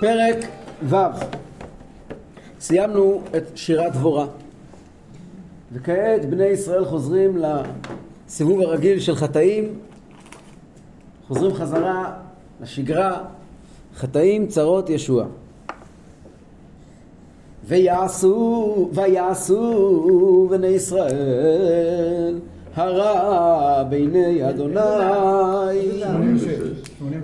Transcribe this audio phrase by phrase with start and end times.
[0.00, 0.36] פרק
[0.82, 0.96] ו'
[2.60, 4.26] סיימנו את שירת דבורה.
[5.72, 7.38] וכעת בני ישראל חוזרים
[8.26, 9.78] לסיבוב הרגיל של חטאים.
[11.26, 12.12] חוזרים חזרה
[12.60, 13.24] לשגרה.
[13.96, 15.26] חטאים צרות ישוע.
[17.64, 22.38] ויעשו ויעשו בני ישראל
[22.74, 24.80] הרע בעיני אדוני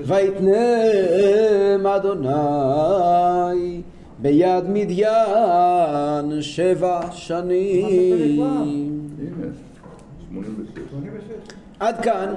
[0.07, 3.82] ויתנם אדוני
[4.19, 8.41] ביד מדיין שבע שנים.
[11.80, 12.34] עד כאן.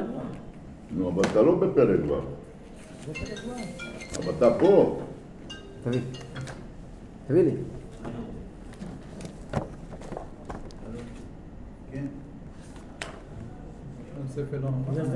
[0.92, 2.14] נו, אבל אתה לא בפרק ו'.
[4.18, 5.00] אבל אתה פה.
[5.84, 6.00] תביא.
[7.28, 7.52] תביא לי.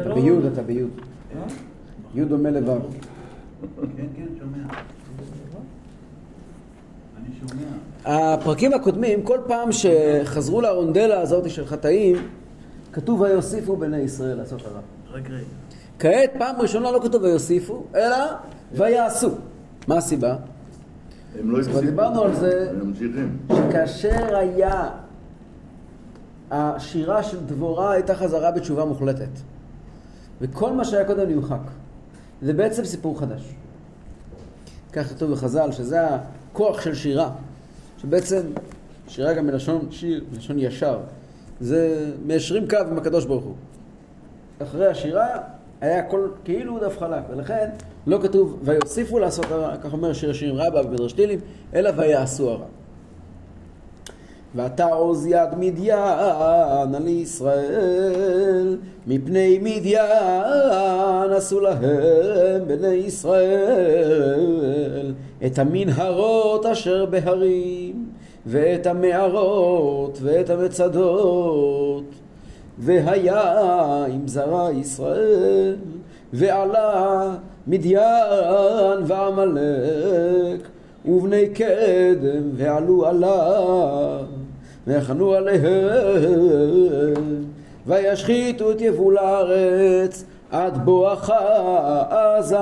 [0.01, 0.89] אתה ביוד, אתה ביוד.
[2.15, 2.79] יוד דומה לו'.
[3.97, 4.57] כן, כן, שומע.
[7.17, 7.63] אני שומע.
[8.05, 12.15] הפרקים הקודמים, כל פעם שחזרו לרונדלה הזאת של חטאים,
[12.93, 14.79] כתוב ויוסיפו בני ישראל לעשות הרע.
[15.11, 15.29] רגע.
[15.99, 18.17] כעת פעם ראשונה לא כתוב ויוסיפו, אלא
[18.73, 19.29] ויעשו.
[19.87, 20.35] מה הסיבה?
[21.39, 21.81] הם לא הפסיקו.
[21.81, 22.71] דיברנו על זה.
[23.51, 24.89] שכאשר היה
[26.51, 29.29] השירה של דבורה הייתה חזרה בתשובה מוחלטת.
[30.41, 31.61] וכל מה שהיה קודם נמחק.
[32.41, 33.41] זה בעצם סיפור חדש.
[34.93, 37.31] כך כתוב בחז"ל, שזה הכוח של שירה.
[37.97, 38.41] שבעצם,
[39.07, 40.99] שירה גם מלשון שיר, מלשון ישר.
[41.59, 43.55] זה מיישרים קו עם הקדוש ברוך הוא.
[44.59, 45.27] אחרי השירה
[45.81, 47.69] היה הכל כאילו דף חלק, ולכן
[48.07, 51.39] לא כתוב ויוסיפו לעשות הרע, כך אומר שיר השירים ובדרש תהילים,
[51.73, 52.65] אלא ויעשו הרע.
[54.55, 58.77] ואתה עוז יד מדיין על ישראל,
[59.07, 64.41] מפני מדיין עשו להם בני ישראל
[65.45, 68.05] את המנהרות אשר בהרים,
[68.45, 72.03] ואת המערות ואת המצדות.
[72.79, 75.75] והיה עם זרע ישראל,
[76.33, 77.35] ועלה
[77.67, 80.67] מדיין ועמלק,
[81.05, 84.25] ובני קדם ועלו עליו,
[84.87, 85.63] ויחנו עליהם,
[87.87, 92.57] וישחיתו את יבול הארץ עד בואכה עזה,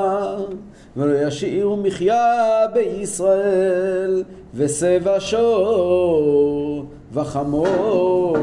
[0.97, 4.23] ולא ישאירו מחיה בישראל,
[4.55, 8.37] ושבע שור וחמור.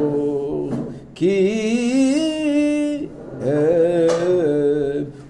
[1.14, 2.18] כי
[3.40, 4.08] הם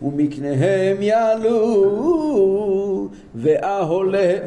[0.03, 4.43] ומקניהם יעלו ואהוליהם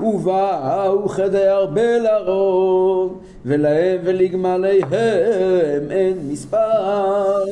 [0.00, 7.44] ובאו חדי הרבה לרוב ולהם ולגמליהם אין מספר.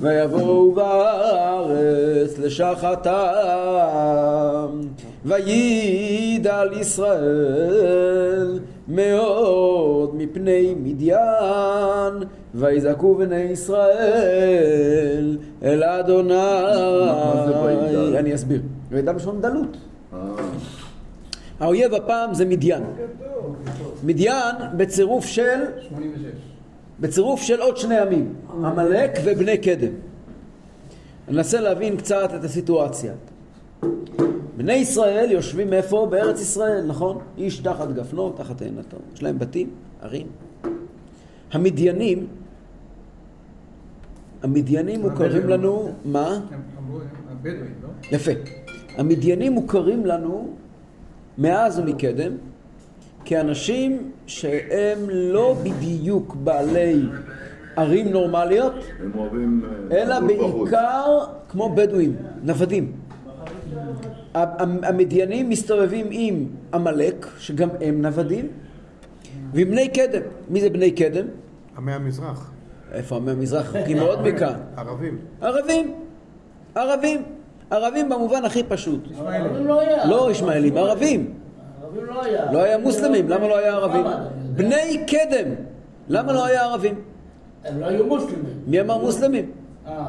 [0.00, 3.10] ויבואו בארץ לשחתם
[5.24, 6.74] וידע על
[8.88, 12.14] מאוד מפני מדיין.
[12.54, 16.34] ויזעקו בני ישראל אל אדוני?
[18.18, 18.60] אני אסביר.
[18.90, 19.76] וידע בלשון דלות
[21.60, 22.82] האויב הפעם זה מדיין
[24.02, 25.58] מדיין בצירוף של
[25.88, 26.24] 86.
[27.00, 29.92] בצירוף של עוד שני עמים עמלק ובני קדם
[31.28, 33.12] ננסה להבין קצת את הסיטואציה
[34.58, 36.06] בני ישראל יושבים איפה?
[36.10, 37.18] בארץ ישראל, נכון?
[37.36, 38.96] איש תחת גפנו, תחת תאנתו.
[39.14, 39.70] יש להם בתים,
[40.02, 40.26] ערים.
[41.52, 42.26] המדיינים,
[44.42, 46.40] המדיינים מוכרים לנו, מה?
[47.30, 47.88] הבדואים, לא?
[48.12, 48.30] יפה.
[48.96, 50.54] המדיינים מוכרים לנו
[51.38, 52.32] מאז ומקדם
[53.24, 57.02] כאנשים שהם לא בדיוק בעלי
[57.76, 59.62] ערים נורמליות, הם אוהבים...
[59.92, 60.20] אה, אלא.
[60.20, 61.18] בעיקר
[61.48, 62.92] כמו בדואים, נוודים.
[64.34, 68.48] המדיינים מסתובבים עם עמלק, שגם הם נוודים,
[69.52, 70.22] ועם בני קדם.
[70.48, 71.26] מי זה בני קדם?
[71.76, 72.50] עמי המזרח,
[72.92, 73.76] איפה עמי המזרח?
[73.76, 74.54] רחוקים מאוד מכאן.
[74.76, 75.18] ערבים.
[75.40, 75.94] ערבים.
[76.74, 77.37] ערבים.
[77.70, 79.00] ערבים במובן הכי פשוט.
[79.64, 79.82] לא.
[80.04, 81.34] לא ישמעאלים, ערבים.
[82.08, 82.52] לא היה.
[82.52, 84.04] לא היה מוסלמים, למה לא היה ערבים?
[84.54, 85.54] בני קדם,
[86.08, 86.94] למה לא היה ערבים?
[87.64, 88.60] הם לא היו מוסלמים.
[88.66, 89.50] מי אמר מוסלמים?
[89.86, 90.08] אה.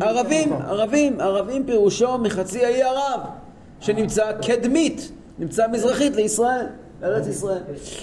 [0.00, 0.52] ערבים.
[0.52, 3.20] ערבים, ערבים פירושו מחצי האי ערב,
[3.80, 6.66] שנמצא קדמית, נמצא מזרחית לישראל,
[7.02, 7.62] לארץ ישראל.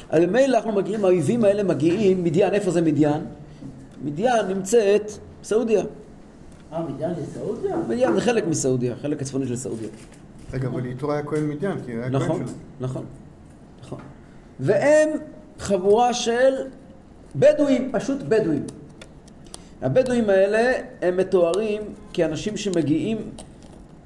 [0.09, 3.21] אז ממילא אנחנו מגיעים, האויבים האלה מגיעים, מדיין, איפה זה מדיין?
[4.03, 5.11] מדיין נמצאת
[5.41, 5.83] בסעודיה.
[6.75, 7.77] אה, מדיין זה סעודיה?
[7.87, 9.87] מדיין זה חלק מסעודיה, חלק הצפוני של סעודיה.
[10.53, 12.55] רגע, אבל יתרו היה כהן מדיין, כי היה כהן נכון, שלו.
[12.79, 13.05] נכון,
[13.81, 13.99] נכון.
[14.59, 15.09] והם
[15.59, 16.53] חבורה של
[17.35, 18.63] בדואים, פשוט בדואים.
[19.81, 21.81] הבדואים האלה הם מתוארים
[22.13, 23.17] כאנשים שמגיעים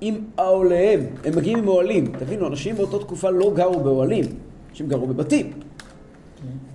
[0.01, 2.11] עם אוהליהם, הם מגיעים עם אוהלים.
[2.19, 4.25] תבינו, אנשים באותה תקופה לא גרו באוהלים,
[4.69, 5.53] אנשים גרו בבתים.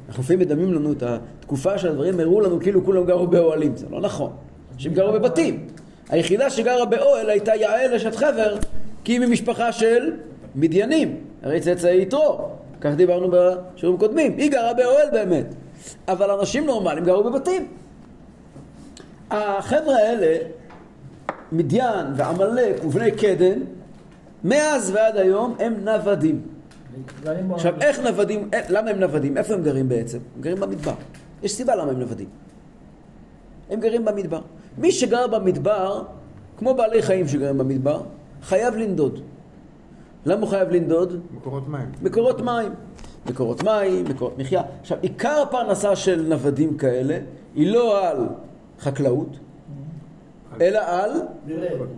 [0.09, 4.01] אנחנו לפעמים מדמים לנו את התקופה שהדברים הראו לנו כאילו כולם גרו באוהלים, זה לא
[4.01, 4.33] נכון.
[4.75, 5.64] אנשים גרו בבתים.
[6.09, 8.57] היחידה שגרה באוהל הייתה יעל אשת חבר,
[9.05, 10.13] כי היא ממשפחה של
[10.55, 12.49] מדיינים, הרי צאצאי יתרו,
[12.81, 15.47] כך דיברנו בשיעורים קודמים, היא גרה באוהל באמת,
[16.09, 17.69] אבל אנשים נורמליים גרו בבתים.
[19.31, 20.37] החבר'ה האלה,
[21.53, 23.59] מדיין ועמלק ובני קדן,
[24.45, 26.43] מאז ועד היום הם נוודים.
[27.51, 29.37] עכשיו, איך נוודים, למה הם נוודים?
[29.37, 30.19] איפה הם גרים בעצם?
[30.37, 30.95] הם גרים במדבר.
[31.43, 32.29] יש סיבה למה הם נוודים.
[33.71, 34.41] הם גרים במדבר.
[34.79, 36.03] מי שגר במדבר,
[36.59, 38.03] כמו בעלי חיים שגרים במדבר,
[38.43, 39.21] חייב לנדוד.
[40.27, 41.21] למה הוא חייב לנדוד?
[41.37, 41.93] מקורות מים.
[42.03, 42.73] מקורות מים.
[43.31, 44.63] מקורות מים, מקורות מחיה.
[44.81, 47.19] עכשיו, עיקר הפרנסה של נוודים כאלה
[47.55, 48.29] היא לא על
[48.81, 49.37] חקלאות,
[50.61, 51.11] אלא על.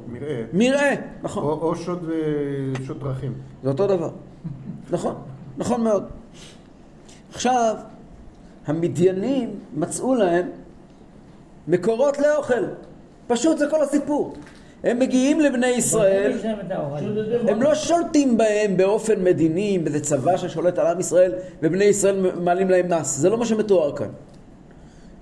[0.08, 0.42] מרעה.
[0.52, 0.94] מרעה.
[1.22, 1.42] נכון.
[1.42, 3.32] או או שוד ושוד דרכים.
[3.62, 4.10] זה אותו דבר.
[4.90, 5.14] נכון,
[5.58, 6.04] נכון מאוד.
[7.32, 7.76] עכשיו,
[8.66, 10.46] המדיינים מצאו להם
[11.68, 12.64] מקורות לאוכל.
[13.26, 14.34] פשוט זה כל הסיפור.
[14.84, 16.32] הם מגיעים לבני ישראל,
[17.48, 21.32] הם לא שולטים בהם באופן מדיני, עם איזה צבא ששולט על עם ישראל,
[21.62, 23.16] ובני ישראל מעלים להם מס.
[23.16, 24.08] זה לא מה שמתואר כאן.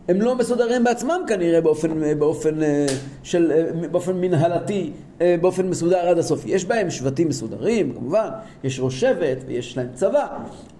[0.09, 2.87] הם לא מסודרים בעצמם כנראה באופן, באופן, אה,
[3.23, 4.91] של, אה, באופן מנהלתי,
[5.21, 6.43] אה, באופן מסודר עד הסוף.
[6.47, 8.29] יש בהם שבטים מסודרים, כמובן,
[8.65, 10.27] יש ראש שבט ויש להם צבא,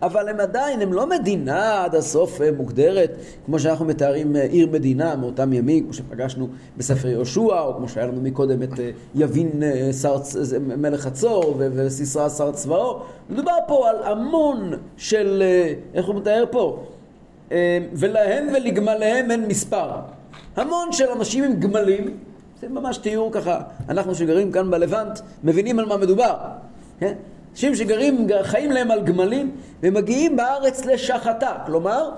[0.03, 3.11] אבל הם עדיין, הם לא מדינה עד הסוף מוגדרת,
[3.47, 8.21] כמו שאנחנו מתארים עיר מדינה מאותם ימים, כמו שפגשנו בספר יהושע, או כמו שהיה לנו
[8.21, 8.71] מקודם את
[9.15, 9.63] יבין
[10.03, 10.17] שר,
[10.61, 13.01] מלך חצור וסיסרא שר צבאו.
[13.31, 15.43] מדובר פה על המון של,
[15.95, 16.85] איך הוא מתאר פה?
[17.53, 19.91] אה, ולהם ולגמליהם אין מספר.
[20.57, 22.17] המון של אנשים עם גמלים,
[22.61, 26.37] זה ממש תיאור ככה, אנחנו שגרים כאן בלבנט מבינים על מה מדובר.
[27.01, 27.15] כן?
[27.53, 29.51] אנשים שגרים, חיים להם על גמלים
[29.83, 32.11] ומגיעים בארץ לשחטה, כלומר...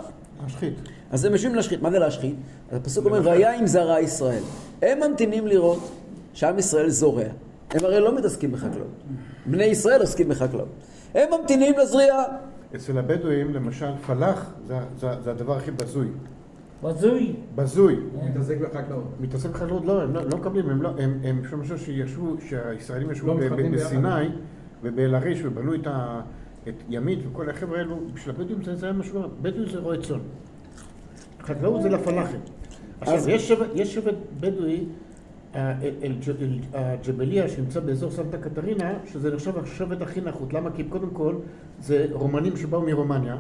[0.43, 0.75] להשחית.
[1.11, 1.83] אז הם יושבים להשחית.
[1.83, 2.35] מה זה להשחית?
[2.71, 4.43] אז הפסוק אומר, והיה עם זרע ישראל.
[4.83, 5.91] הם ממתינים לראות
[6.35, 7.25] שעם ישראל זורע.
[7.71, 8.91] הם הרי לא מתעסקים בחקלאות.
[9.47, 10.69] בני ישראל עוסקים בחקלאות.
[11.15, 12.25] הם ממתינים לזריעה.
[12.77, 16.09] אצל הבדואים, למשל, פלאח זה, זה, זה הדבר הכי בזוי.
[16.83, 17.37] בזוי.
[17.55, 17.97] בזוי.
[18.13, 19.05] הוא מתעסק בחקלאות.
[19.21, 23.11] מתעסק בחקלאות, לא, הם לא, לא מקבלים, הם לא, הם, הם יש משהו שישבו, שהישראלים
[23.11, 23.49] ישבו לא.
[23.73, 24.29] בסיני
[24.83, 26.21] ובאל-עריש ובנו את, ה,
[26.69, 30.19] את ימית וכל החבר'ה האלו, בשביל הבדואים זה, זה היה משהו, בדואי זה רועה צאן.
[31.43, 32.41] חקלאות זה לפלאחים.
[33.01, 33.31] עכשיו,
[33.75, 34.85] יש שבט בדואי,
[35.57, 40.53] אה, אל- אל- אל- הג'בליה שנמצא באזור סנטה קטרינה, שזה נחשב השבט הכי נחות.
[40.53, 40.71] למה?
[40.71, 41.35] כי קודם כל
[41.81, 43.37] זה רומנים שבאו מרומניה.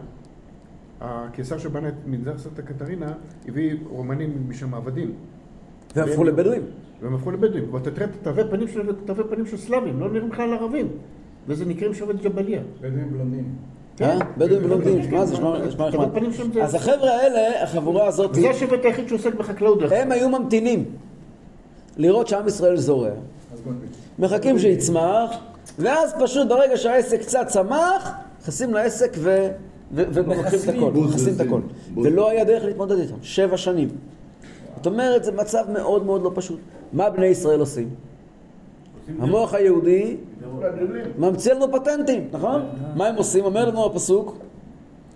[1.00, 3.12] הקיסר שבנה את מנזר סנטה קטרינה
[3.48, 5.12] הביא רומנים משם עבדים.
[5.96, 6.62] והפכו לבדואים.
[7.02, 7.74] והם הפכו לבדואים.
[7.74, 10.88] ואתה תראה את תווי פנים של תווי פנים של סלאבים, לא נראים בכלל ערבים.
[11.48, 12.60] וזה נקראים שבט ג'בליה.
[12.80, 13.54] בדואים בלונדינים.
[14.00, 14.18] אה?
[14.38, 16.08] בדואים ולומדים, מה זה נשמע נחמד.
[16.62, 20.84] אז החבר'ה האלה, החבורה הזאת, זה השבט היחיד שעוסק בחקלאות הם היו ממתינים
[21.96, 23.10] לראות שעם ישראל זורע.
[24.18, 25.30] מחכים שיצמח,
[25.78, 28.10] ואז פשוט ברגע שהעסק קצת צמח,
[28.40, 29.48] נכנסים לעסק ו...
[29.94, 31.40] ו- ולוקחים את הכל, בוז מכסים את.
[31.40, 31.60] הכל.
[31.96, 33.88] ולא היה דרך להתמודד איתם, שבע שנים.
[34.76, 36.60] זאת אומרת, זה מצב מאוד מאוד לא פשוט.
[36.92, 37.88] מה בני ישראל עושים?
[39.20, 40.16] המוח היהודי
[41.18, 42.62] ממציא לנו פטנטים, נכון?
[42.94, 43.44] מה הם עושים?
[43.44, 44.36] אומר לנו הפסוק,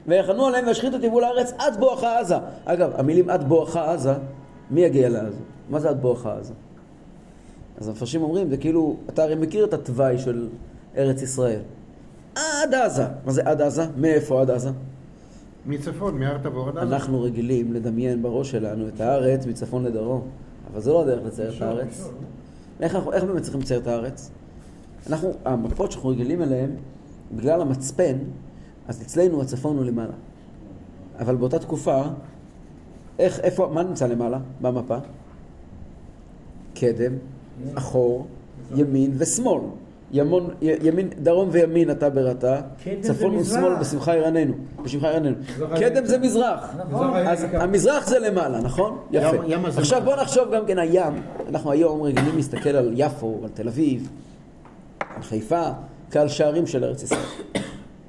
[0.09, 2.37] ויחנו עליהם וישחיתו את יבול הארץ עד בואכה עזה.
[2.65, 4.13] אגב, המילים עד בואכה עזה,
[4.71, 5.39] מי יגיע לעזה?
[5.71, 6.53] מה זה עד בואכה עזה?
[7.81, 10.49] אז המפרשים אומרים, זה כאילו, אתה הרי מכיר את התוואי של
[10.97, 11.61] ארץ ישראל.
[12.35, 13.05] עד עזה.
[13.27, 13.87] מה זה עד עזה?
[13.97, 14.71] מאיפה עד עזה?
[15.67, 16.95] מצפון, מהר תבור עד עזה.
[16.95, 20.23] אנחנו רגילים לדמיין בראש שלנו את הארץ מצפון לדרום,
[20.73, 22.09] אבל זה לא הדרך לצייר את הארץ.
[22.81, 24.31] איך, אנחנו- איך באמת צריכים לצייר את הארץ?
[25.07, 26.71] אנחנו, המפות שאנחנו רגילים אליהן,
[27.37, 28.17] בגלל המצפן,
[28.89, 30.13] אז אצלנו הצפון הוא למעלה.
[31.19, 32.03] אבל באותה תקופה,
[33.19, 34.97] איך, איפה, מה נמצא למעלה במפה?
[36.75, 37.13] קדם,
[37.75, 38.27] אחור,
[38.77, 39.61] ימין ושמאל.
[40.13, 42.61] ימון, י, ימין, דרום וימין אתה בראתה,
[43.01, 43.35] צפון.
[43.37, 44.53] ושמאל בשמחה ירננו.
[44.83, 45.37] בשמחה ירננו.
[45.77, 46.75] קדם זה מזרח.
[46.91, 47.17] נכון.
[47.17, 48.99] אז המזרח זה למעלה, נכון?
[49.11, 49.37] יפה.
[49.37, 50.03] ים- ים עכשיו.
[50.05, 51.13] בוא נחשוב גם כן הים,
[51.49, 54.09] אנחנו היום רגילים להסתכל על יפו, על תל אביב,
[55.17, 55.63] על חיפה,
[56.11, 57.21] כעל שערים של ארץ ישראל.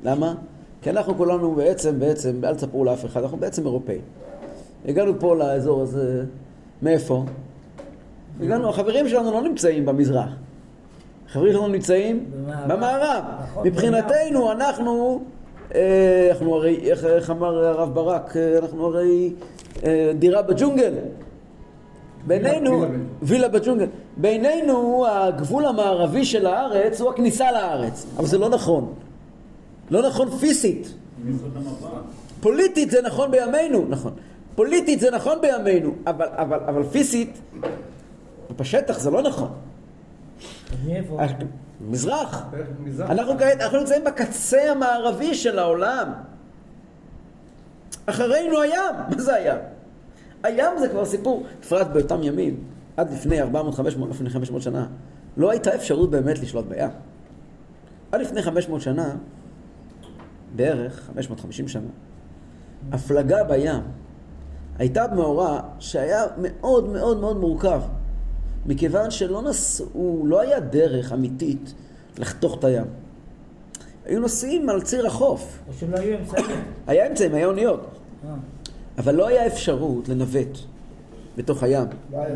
[0.03, 0.33] למה?
[0.81, 4.01] כי אנחנו כולנו בעצם, בעצם, אל תספרו לאף אחד, אנחנו בעצם אירופאים.
[4.87, 6.23] הגענו פה לאזור הזה,
[6.81, 7.23] מאיפה?
[8.41, 10.29] הגענו, החברים שלנו לא נמצאים במזרח.
[11.29, 12.25] החברים שלנו נמצאים
[12.67, 13.23] במערב.
[13.43, 15.23] נכון, מבחינתנו, אנחנו,
[15.75, 19.33] אה, אנחנו הרי, איך, אמר הרב ברק, אה, אנחנו הרי
[19.85, 20.93] אה, דירה בג'ונגל.
[22.27, 22.85] בינינו,
[23.21, 23.87] וילה בג'ונגל.
[24.17, 28.93] בינינו הגבול המערבי של הארץ הוא הכניסה לארץ, אבל זה לא נכון.
[29.91, 30.93] לא נכון פיזית.
[32.41, 34.11] פוליטית זה נכון בימינו, נכון.
[34.55, 37.39] פוליטית זה נכון בימינו, אבל, אבל, אבל פיזית,
[38.55, 39.51] בשטח זה לא נכון.
[40.85, 41.19] מאיפה?
[41.81, 42.45] מזרח.
[42.51, 43.09] בערך מזרח.
[43.09, 46.13] אנחנו כעת, אנחנו נמצאים בקצה המערבי של העולם.
[48.05, 49.57] אחרינו הים, מה זה הים?
[50.43, 52.63] הים זה כבר סיפור, בפרט באותם ימים,
[52.97, 53.45] עד לפני 400-500,
[54.09, 54.87] לפני 500 שנה,
[55.37, 56.89] לא הייתה אפשרות באמת לשלוט בים.
[58.11, 59.15] עד לפני 500 שנה,
[60.55, 61.87] בערך, 550 שנה,
[62.91, 63.81] הפלגה בים
[64.77, 67.81] הייתה מאורע שהיה מאוד מאוד מאוד מורכב,
[68.65, 71.73] מכיוון שלא נסעו, לא היה דרך אמיתית
[72.17, 72.85] לחתוך את הים.
[74.05, 75.59] היו נוסעים על ציר החוף.
[75.67, 76.45] או שלא היו אמצעים.
[76.87, 77.87] היה אמצעים, היה אוניות.
[78.25, 78.35] אה.
[78.97, 80.57] אבל לא היה אפשרות לנווט
[81.37, 81.87] בתוך הים.
[82.11, 82.35] לא היה.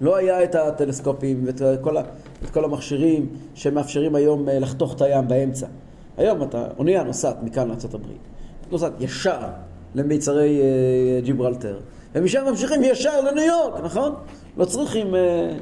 [0.00, 2.02] לא היה את הטלסקופים ואת כל, ה,
[2.44, 5.66] את כל המכשירים שמאפשרים היום אה, לחתוך את הים באמצע.
[6.16, 8.06] היום אתה, אונייה נוסעת מכאן לארה"ב,
[8.70, 9.38] נוסעת ישר
[9.94, 11.78] למיצרי אה, ג'יברלטר,
[12.14, 14.14] ומשם ממשיכים ישר לניו יורק, נכון?
[14.56, 15.56] לא צריכים, אה,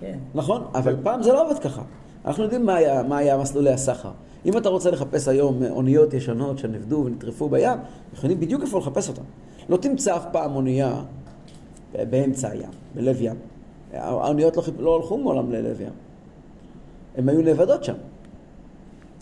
[0.00, 0.18] כן.
[0.34, 0.64] נכון?
[0.74, 1.82] אבל פעם זה לא עובד ככה.
[2.24, 4.10] אנחנו יודעים מה היה, מה היה מסלולי הסחר.
[4.46, 7.78] אם אתה רוצה לחפש היום אה, אוניות ישנות שנפדו ונטרפו בים,
[8.12, 9.22] אנחנו יודעים בדיוק איפה לחפש אותן.
[9.68, 11.02] לא תמצא אף פעם אונייה
[11.92, 13.36] באמצע הים, בלב ים.
[13.92, 15.92] האוניות לא, לא הלכו מעולם ללב ים.
[17.16, 17.94] הן היו נאבדות שם.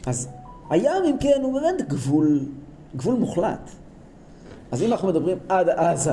[0.06, 0.28] אז
[0.70, 2.40] הים, אם כן, הוא באמת גבול,
[2.96, 3.70] גבול מוחלט.
[4.73, 6.12] אז אם אנחנו מדברים עד עזה,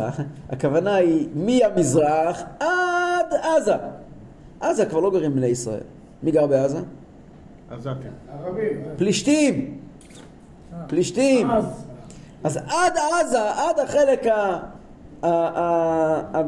[0.49, 3.75] הכוונה היא מהמזרח עד עזה.
[4.59, 5.83] עזה כבר לא גרים בני ישראל.
[6.23, 6.79] מי גר בעזה?
[7.69, 8.11] עזתים.
[8.43, 8.83] ערבים.
[8.97, 9.77] פלישתים.
[10.87, 11.47] פלישתים.
[12.43, 14.25] אז, עד עזה, עד החלק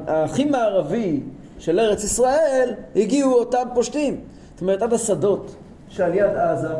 [0.07, 1.21] הכי מערבי
[1.59, 4.19] של ארץ ישראל, הגיעו אותם פושטים.
[4.53, 5.55] זאת אומרת, עד השדות
[5.89, 6.73] שעל יד עזה.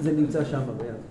[0.00, 1.09] זה נמצא שם ביד.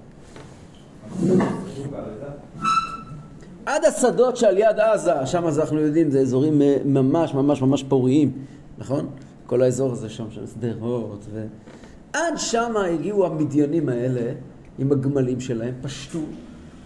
[3.66, 7.84] עד השדות שעל יד עזה, שם אז אנחנו יודעים, זה אזורים אה, ממש ממש ממש
[7.84, 8.32] פוריים,
[8.78, 9.10] נכון?
[9.46, 11.46] כל האזור הזה שם של שדרות ו...
[12.14, 14.32] עד שם הגיעו המדיינים האלה
[14.80, 16.20] עם הגמלים שלהם, פשטו,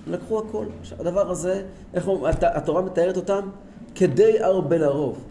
[0.07, 0.65] לקחו הכל.
[0.99, 1.61] הדבר הזה,
[1.93, 3.49] איך הת- התורה מתארת אותם?
[3.95, 5.23] כדי הרבה לרוב.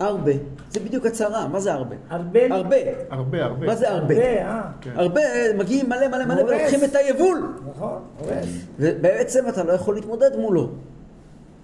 [0.00, 0.32] הרבה,
[0.70, 1.96] זה בדיוק הצהרה, מה זה הרבה?
[2.10, 2.40] הרבה.
[2.54, 2.76] הרבה.
[3.10, 3.66] הרבה, הרבה.
[3.66, 4.14] מה זה הרבה?
[4.14, 4.62] הרבה, אה.
[4.80, 4.92] כן.
[4.94, 5.20] הרבה,
[5.58, 6.42] מגיעים מלא מלא מלא.
[6.42, 7.52] ולוקחים את היבול.
[7.70, 8.48] נכון, הורס.
[8.78, 10.68] ובעצם אתה לא יכול להתמודד מולו.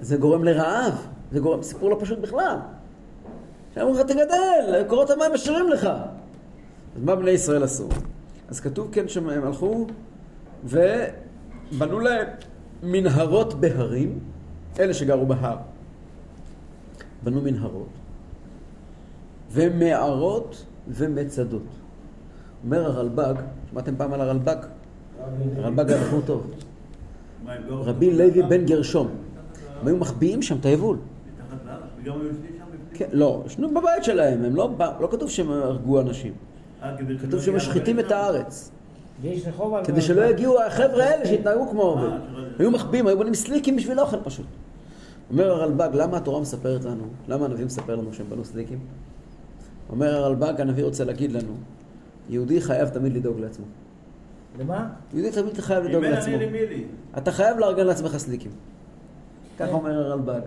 [0.00, 2.56] זה גורם לרעב, זה גורם, סיפור לא פשוט בכלל.
[3.74, 5.84] שאומרים לך תגדל, קורות המים משאירים לך.
[6.96, 7.88] אז מה בני ישראל עשו?
[8.48, 9.86] אז כתוב כן שהם הלכו
[10.64, 12.26] ובנו להם
[12.82, 14.18] מנהרות בהרים,
[14.78, 15.56] אלה שגרו בהר.
[17.22, 17.88] בנו מנהרות,
[19.52, 21.62] ומערות ומצדות.
[22.64, 23.34] אומר הרלב"ג,
[23.70, 24.56] שמעתם פעם על הרלב"ג?
[25.56, 26.50] הרלב"ג היה בחור טוב.
[27.70, 29.08] רבי לוי בן גרשום.
[29.80, 30.96] הם היו מחביאים שם את היבול.
[32.94, 36.32] כן, לא, ישנו בבית שלהם, הם לא, לא כתוב שהם הרגו אנשים.
[37.22, 38.70] כתוב שהם משחיתים את הארץ.
[39.84, 42.16] כדי שלא יגיעו החבר'ה האלה שהתנהגו כמו הרבה.
[42.58, 44.46] היו מחביאים, היו בונים סליקים בשביל אוכל פשוט.
[45.30, 47.04] אומר הרלב"ג, למה התורה מספרת לנו?
[47.28, 48.78] למה הנביא מספר לנו שהם בנו סליקים?
[49.90, 51.52] אומר הרלב"ג, הנביא רוצה להגיד לנו,
[52.28, 53.64] יהודי חייב תמיד לדאוג לעצמו.
[54.60, 54.88] למה?
[55.14, 56.32] יהודי תמיד חייב לדאוג לעצמו.
[57.18, 58.50] אתה חייב לארגן לעצמך סליקים.
[59.58, 60.40] ככה אומר הרלב"ג.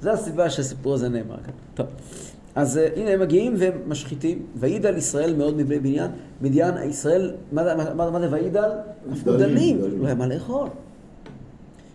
[0.00, 1.52] זו הסיבה שהסיפור הזה נאמר כאן.
[1.74, 1.86] טוב.
[2.54, 4.46] אז uh, הנה הם מגיעים והם משחיתים.
[4.56, 6.10] ויעיד על ישראל מאוד מבני בניין.
[6.40, 8.70] מדיין, ישראל, מה, זה- מה, מה, מה זה ויעיד על?
[9.12, 9.80] הפכו דלים.
[10.00, 10.68] לא היה מה לאכול.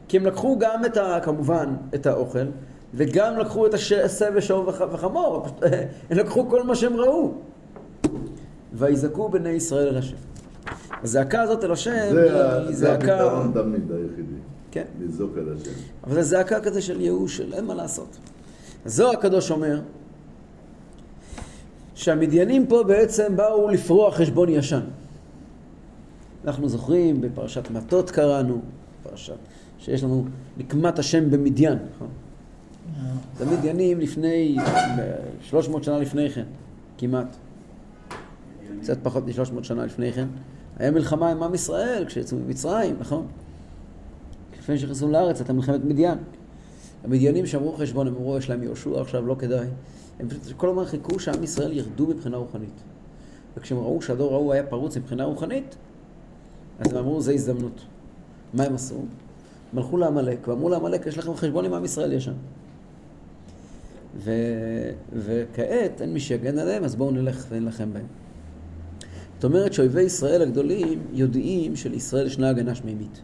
[0.08, 1.20] כי הם לקחו גם את ה...
[1.24, 2.46] כמובן, את האוכל,
[2.94, 5.44] וגם לקחו את הסב ושור וח- וחמור.
[5.46, 5.64] פשוט,
[6.10, 7.32] הם לקחו כל מה שהם ראו.
[8.74, 10.16] ויזעקו בני ישראל אל השם.
[11.04, 13.16] הזעקה הזאת אל השם זה היא זה זעקה...
[13.16, 14.34] הפתרון תמיד היחידי.
[14.72, 14.84] כן.
[15.02, 15.72] לזעוק על השם.
[16.04, 18.18] אבל זו זעקה כזה של ייאוש, של אין מה לעשות.
[18.86, 19.82] זוהר הקדוש אומר
[21.96, 24.80] שהמדיינים פה בעצם באו לפרוע חשבון ישן.
[26.46, 28.62] אנחנו זוכרים, בפרשת מטות קראנו,
[29.04, 29.34] פרשת
[29.80, 30.26] שיש לנו
[30.58, 32.08] נקמת השם במדיין, נכון?
[33.38, 34.58] זה מדיינים לפני,
[35.42, 36.46] 300 שנה לפני כן,
[36.98, 37.36] כמעט.
[38.82, 40.28] קצת פחות מ-300 שנה לפני כן.
[40.78, 43.28] היה מלחמה עם עם ישראל כשיצאו ממצרים, נכון?
[44.60, 46.18] לפני שנכנסו לארץ, הייתה מלחמת מדיין.
[47.04, 49.68] המדיינים שמרו חשבון, הם אמרו, יש להם יהושע עכשיו, לא כדאי.
[50.20, 52.82] הם פשוט כל הזמן חיכו שעם ישראל ירדו מבחינה רוחנית.
[53.58, 55.76] וכשהם ראו שהדור ההוא היה פרוץ מבחינה רוחנית,
[56.80, 57.82] אז הם אמרו, זה הזדמנות.
[58.54, 58.96] מה הם עשו?
[59.74, 62.34] הם הלכו לעמלק, ואמרו לעמלק, יש לכם חשבון עם עם ישראל ישן.
[64.16, 64.32] ו...
[65.14, 68.06] וכעת אין מי שיגן עליהם, אז בואו נלך ונלחם בהם.
[69.36, 73.22] זאת אומרת שאויבי ישראל הגדולים יודעים שלישראל ישנה הגנה שמימית.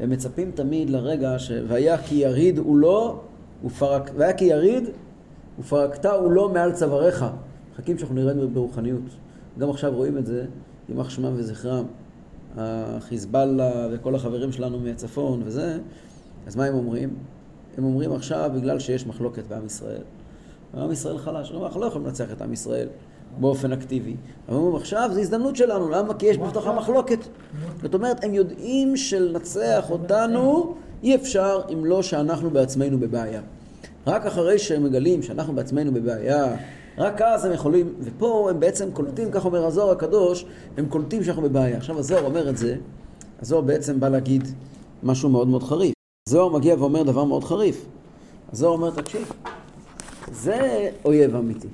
[0.00, 1.52] הם מצפים תמיד לרגע ש...
[1.68, 3.20] והיה כי יריד הוא לא,
[3.64, 4.10] ופרק...
[4.16, 4.84] והיה כי יריד
[5.58, 7.24] ופרקת הוא לא מעל צוואריך.
[7.72, 9.02] מחכים שאנחנו נרד ברוחניות.
[9.58, 10.44] גם עכשיו רואים את זה,
[10.88, 11.84] יימח שמם וזכרם.
[12.56, 15.78] החיזבאללה וכל החברים שלנו מהצפון וזה,
[16.46, 17.10] אז מה הם אומרים?
[17.78, 20.02] הם אומרים עכשיו בגלל שיש מחלוקת בעם ישראל.
[20.76, 22.88] עם ישראל חלש, אנחנו לא יכולים לנצח את עם ישראל
[23.40, 24.16] באופן אקטיבי.
[24.48, 26.14] אבל אומרים עכשיו זו הזדמנות שלנו, למה?
[26.14, 27.18] כי יש בתוכה מחלוקת.
[27.82, 33.40] זאת אומרת, הם יודעים שלנצח אותנו אי אפשר אם לא שאנחנו בעצמנו בבעיה.
[34.06, 36.56] רק אחרי שהם מגלים שאנחנו בעצמנו בבעיה,
[36.98, 41.42] רק אז הם יכולים, ופה הם בעצם קולטים, כך אומר הזוהר הקדוש, הם קולטים שאנחנו
[41.42, 41.76] בבעיה.
[41.76, 42.76] עכשיו הזוהר אומר את זה,
[43.42, 44.48] הזוהר בעצם בא להגיד
[45.02, 45.93] משהו מאוד מאוד חריף.
[46.28, 47.86] הזוהר מגיע ואומר דבר מאוד חריף.
[48.52, 49.32] הזוהר אומר, תקשיב,
[50.32, 51.68] זה אויב אמיתי.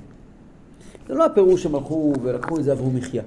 [1.08, 3.22] זה לא הפירוש שהם הלכו ולקחו את זה עברו מחיה.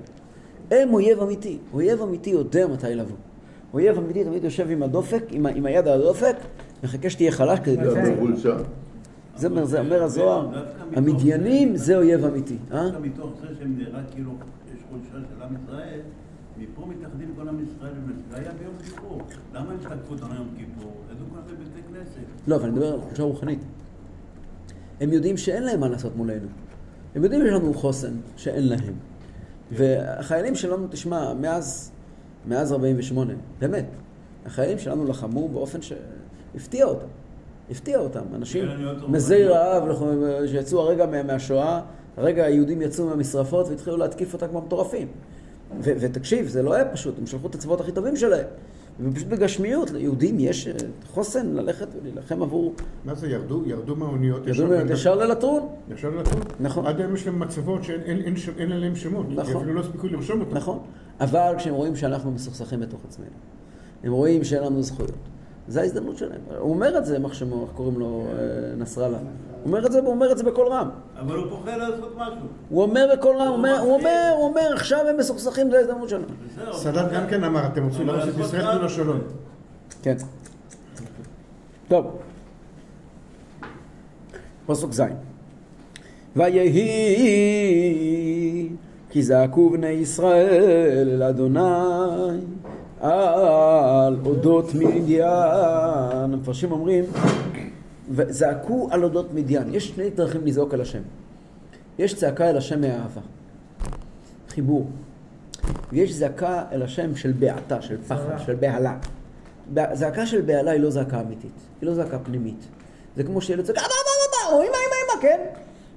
[0.71, 1.57] הם אויב אמיתי.
[1.73, 3.15] אויב אמיתי יודע מתי לבוא.
[3.73, 6.35] אויב אמיתי תמיד יושב עם הדופק, עם, עם היד על הדופק,
[6.83, 8.51] מחכה שתהיה חלש כדי להיות גם זה.
[9.35, 10.47] זה אומר, זה אומר הזוהר,
[10.95, 12.57] המדיינים זה אויב אמיתי.
[12.71, 12.83] אה?
[12.83, 14.31] דווקא מתוך זה שהם נראה כאילו
[14.75, 15.99] יש חולשה של עם ישראל,
[16.57, 19.21] מפה מתאחדים כל עם ישראל, וזה היה ביום כיפור.
[19.53, 20.91] למה הם תקפו אותנו יום כיפור?
[21.11, 21.82] ידעו כל זה בבתי כנסת.
[22.47, 23.59] לא, אבל אני מדבר על חולשה רוחנית.
[25.01, 26.47] הם יודעים שאין להם מה לעשות מולנו.
[27.15, 28.93] הם יודעים שיש לנו חוסן שאין להם.
[29.71, 31.91] והחיילים שלנו, תשמע, מאז,
[32.47, 33.85] מאז 48, באמת,
[34.45, 37.05] החיילים שלנו לחמו באופן שהפתיע אותם.
[37.71, 38.21] הפתיע אותם.
[38.35, 39.43] אנשים כן, מזי.
[39.43, 39.83] רעב
[40.47, 41.81] שיצאו הרגע מה- מהשואה,
[42.17, 45.07] הרגע היהודים יצאו מהמשרפות והתחילו להתקיף אותם כמו מטורפים.
[45.81, 48.45] ותקשיב, זה לא היה פשוט, הם שלחו את הצבאות הכי טובים שלהם.
[48.99, 50.73] ופשוט בגשמיות, ליהודים יש אה,
[51.13, 52.73] חוסן ללכת ולהילחם עבור...
[53.05, 55.67] מה זה, ירדו, ירדו מהאוניות, ידעו מהם ישר ללטרון.
[55.89, 56.41] ישר לטון.
[56.59, 56.85] נכון.
[56.85, 59.25] עד היום יש להם מצבות שאין עליהם שמות.
[59.29, 59.55] נכון.
[59.55, 60.55] אפילו לא הספיקו לרשום אותם.
[60.55, 60.79] נכון.
[61.19, 63.29] אבל כשהם רואים שאנחנו מסוכסכים בתוך עצמנו,
[64.03, 65.11] הם רואים שאין לנו זכויות,
[65.67, 66.39] זו ההזדמנות שלהם.
[66.59, 68.33] הוא אומר את זה, איך שמו, איך קוראים לו, אה,
[68.77, 69.17] נסראללה.
[69.17, 69.25] הוא
[69.65, 70.89] אומר את זה, הוא אומר את זה בקול רם.
[71.19, 72.33] אבל הוא פוחד לעשות משהו.
[72.69, 73.55] הוא אומר בקול רם, הוא
[73.93, 74.43] אומר, הוא.
[74.43, 76.23] אומר, עכשיו הם מסוכסכים, זו ההזדמנות שלנו.
[76.71, 79.17] סאדאת גם כן אמר, אתם רוצים להרוס את ישראל, רע- תנו לו שלום.
[80.01, 80.15] כן.
[81.87, 82.05] טוב.
[84.65, 85.01] פסוק ז'
[86.35, 86.69] ויהי
[89.09, 90.63] כי זעקו בני ישראל
[91.11, 91.59] אל אדוני
[93.01, 93.13] על
[94.33, 95.21] אודות מדיין.
[95.21, 97.05] המפרשים אומרים,
[98.29, 99.73] זעקו על אודות מדיין.
[99.73, 101.01] יש שני דרכים לזעוק על השם.
[101.99, 103.21] יש צעקה אל השם מאהבה,
[104.49, 104.87] חיבור.
[105.91, 108.97] ויש זעקה אל השם של בעתה, של פחד, של בהלה.
[109.93, 112.67] זעקה של בהלה היא לא זעקה אמיתית, היא לא זעקה פנימית.
[113.15, 115.39] זה כמו שילד צועק, אבא, אבא, אבא, או אמא, אמא, אמא, כן?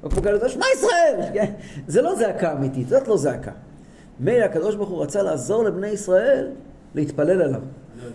[0.03, 1.21] או כמו כאלה, שמע ישראל!
[1.35, 1.53] כן?
[1.87, 3.53] זה לא זעקה אמיתית, זאת לא זעקה.
[4.21, 6.51] מילא הקדוש ברוך הוא רצה לעזור לבני ישראל
[6.95, 7.61] להתפלל עליו.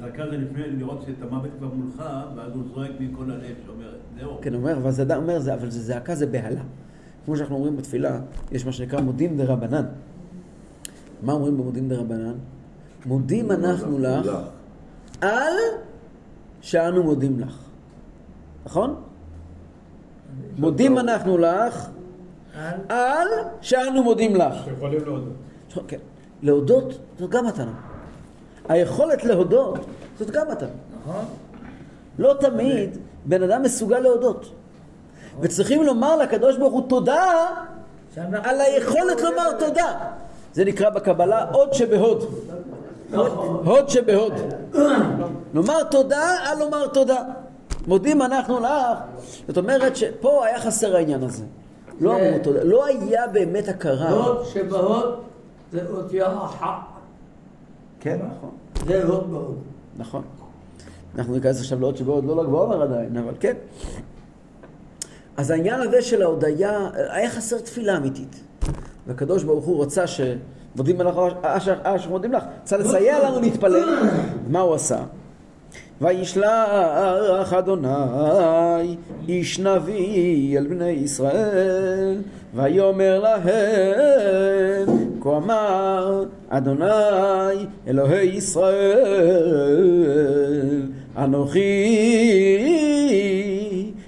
[0.01, 2.03] דקה זה לפני לראות שאת המוות כבר מולך,
[2.35, 4.37] ואז הוא זועק מכל הלב, שאומר, זהו.
[4.41, 6.61] כן, הוא אומר, אבל זה, אומר, זה, אבל זה זעקה זה בהלה.
[7.25, 8.19] כמו שאנחנו אומרים בתפילה,
[8.51, 9.85] יש מה שנקרא מודים דה רבנן.
[11.21, 12.33] מה אומרים במודים דה רבנן?
[13.05, 14.29] מודים אנחנו לך
[15.21, 15.53] על
[16.61, 17.57] שאנו מודים לך.
[18.65, 18.95] נכון?
[20.57, 21.89] מודים אנחנו לך
[22.89, 23.27] על
[23.61, 24.53] שאנו מודים לך.
[24.65, 25.33] שיכולים להודות.
[25.87, 25.97] כן.
[26.41, 27.90] להודות זאת גם מתנה.
[28.71, 29.79] היכולת להודות
[30.19, 30.69] זאת גם מתנה.
[31.01, 31.25] נכון?
[32.19, 34.51] לא תמיד בן אדם מסוגל להודות.
[35.41, 37.23] וצריכים לומר לקדוש ברוך הוא תודה
[38.43, 39.97] על היכולת לומר תודה.
[40.53, 42.23] זה נקרא בקבלה הוד שבהוד.
[43.65, 44.33] הוד שבהוד.
[45.53, 47.21] נאמר תודה על לומר תודה.
[47.87, 48.97] מודים אנחנו לך.
[49.47, 51.43] זאת אומרת שפה היה חסר העניין הזה.
[51.99, 52.63] לא זה- אמרו תודה.
[52.63, 54.09] לא היה באמת הכרה.
[54.09, 55.19] הוד שבהוד
[55.71, 56.67] זה אותיות החק.
[58.01, 58.49] כן, נכון.
[58.87, 59.57] זה הוד בהוד.
[59.97, 60.21] נכון.
[61.15, 63.53] אנחנו ניכנס עכשיו לעוד שבעוד לא ל"ג בעומר עדיין, אבל כן.
[65.37, 68.39] אז העניין הזה של ההודיה, היה חסר תפילה אמיתית.
[69.07, 74.09] והקדוש ברוך הוא רצה שמודים לך, אשר מודים לך, רצה לסייע לנו להתפלל.
[74.49, 75.03] מה הוא עשה?
[76.01, 82.21] וישלח אדוני איש נביא אל בני ישראל
[82.55, 84.87] ויאמר להם
[85.21, 89.71] כה אמר אדוני אלוהי ישראל
[91.17, 91.93] אנוכי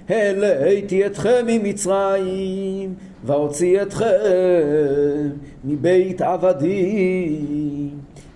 [0.10, 2.94] העליתי אתכם ממצרים
[3.26, 5.30] והוציא אתכם
[5.66, 7.90] מבית עבדים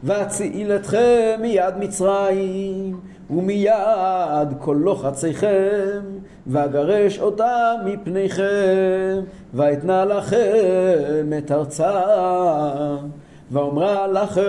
[0.03, 5.99] ואציל אתכם מיד מצרים ומיד כל לוחציכם,
[6.47, 9.19] ואגרש אותם מפניכם,
[9.57, 11.83] ואתנה לכם את ארצם.
[13.51, 14.41] ואומרה לכם,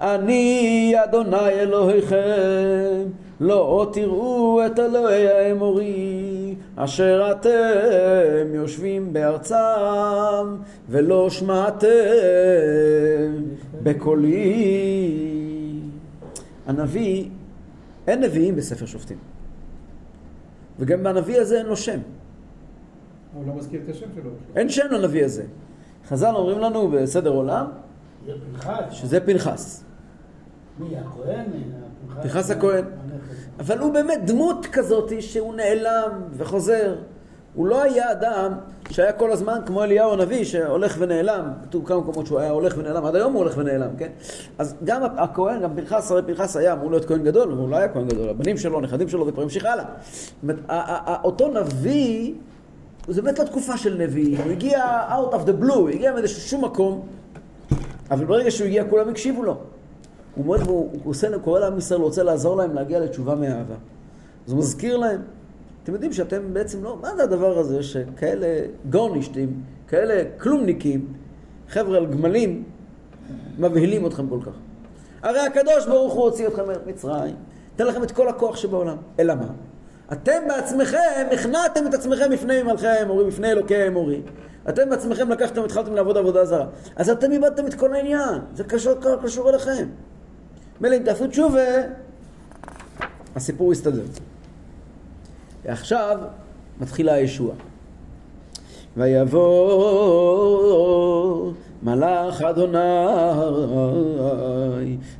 [0.00, 3.04] אני אדוני אלוהיכם,
[3.40, 10.56] לא תראו את אלוהי האמורי, אשר אתם יושבים בארצם,
[10.88, 11.88] ולא שמעתם
[13.82, 15.26] בקולי.
[16.66, 17.24] הנביא,
[18.06, 19.18] אין נביאים בספר שופטים.
[20.78, 21.98] וגם בנביא הזה אין לו שם.
[23.36, 24.30] הוא לא מזכיר את השם שלו.
[24.56, 25.44] אין שם לנביא הזה.
[26.08, 27.66] חז"ל אומרים לנו בסדר עולם.
[28.90, 29.84] שזה פנחס.
[30.78, 31.44] מי, הכהן?
[32.22, 32.84] פנחס הכהן.
[33.60, 36.96] אבל הוא באמת דמות כזאת שהוא נעלם וחוזר.
[37.54, 38.52] הוא לא היה אדם
[38.90, 41.50] שהיה כל הזמן כמו אליהו הנביא שהולך ונעלם.
[41.62, 44.08] כתוב כמה מקומות שהוא היה הולך ונעלם, עד היום הוא הולך ונעלם, כן?
[44.58, 47.76] אז גם הכהן, גם פנחס, הרי פנחס היה אמור להיות כהן גדול, אבל הוא לא
[47.76, 48.28] היה כהן גדול.
[48.28, 49.84] הבנים שלו, הנכדים שלו, זה כבר המשיך הלאה.
[49.84, 50.58] זאת אומרת,
[51.24, 52.34] אותו נביא,
[53.08, 56.40] זה באמת לא תקופה של נביא, הוא הגיע out of the blue, הוא הגיע מאיזשהו
[56.40, 57.06] שום מקום,
[58.10, 59.56] אבל ברגע שהוא הגיע כולם הקשיבו לו.
[60.34, 63.74] הוא מאוד, הוא, הוא עושה, קורא לעם ישראל, הוא רוצה לעזור להם להגיע לתשובה מאהבה.
[64.46, 65.20] אז הוא מזכיר להם,
[65.84, 71.12] אתם יודעים שאתם בעצם לא, מה זה הדבר הזה שכאלה גורנישטים, כאלה כלומניקים,
[71.68, 72.64] חבר'ה על גמלים,
[73.58, 74.52] מבהילים אתכם כל כך.
[75.22, 77.34] הרי הקדוש ברוך הוא הוציא אתכם מארץ מצרים,
[77.76, 78.96] תן לכם את כל הכוח שבעולם.
[79.18, 79.48] אלא מה?
[80.12, 84.22] אתם בעצמכם הכנעתם את עצמכם בפני מלכי האמורי, בפני אלוקי האמורי.
[84.68, 86.66] אתם בעצמכם לקחתם, התחלתם לעבוד עבודה זרה.
[86.96, 88.40] אז אתם איבדתם את כל העניין.
[88.54, 89.88] זה קשור, קשור אליכם.
[90.80, 91.60] מילא אם תעשו תשובה,
[93.36, 94.02] הסיפור יסתדר.
[95.64, 96.18] ועכשיו
[96.80, 97.56] מתחילה הישועה.
[98.96, 99.42] ויבוא
[101.86, 102.78] מלאך אדוני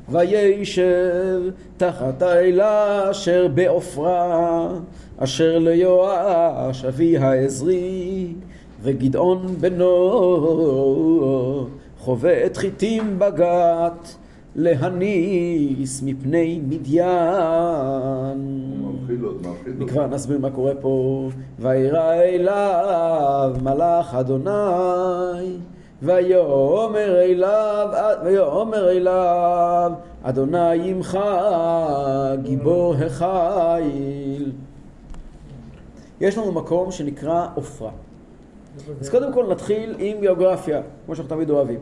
[0.09, 1.41] וישב
[1.77, 4.69] תחת האלה אשר בעופרה
[5.17, 8.33] אשר ליואש אבי העזרי
[8.81, 9.87] וגדעון בנו
[11.99, 14.15] חווה את חיטים בגת
[14.55, 18.37] להניס מפני מדיין
[18.83, 19.45] עוד,
[19.79, 19.89] עוד.
[19.89, 21.29] כבר נסביר מה קורה פה.
[21.59, 25.57] וירא אליו מלאך אדוני,
[26.01, 27.89] ויאמר אליו,
[28.23, 29.91] ויאמר אליו,
[30.23, 31.19] אדוני עמך
[32.41, 34.51] גיבור החיל.
[36.21, 37.91] יש לנו מקום שנקרא עופרה.
[39.01, 41.79] אז קודם כל נתחיל עם גיאוגרפיה, כמו שאנחנו תמיד אוהבים.